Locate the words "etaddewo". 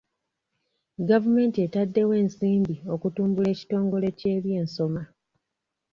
1.65-2.13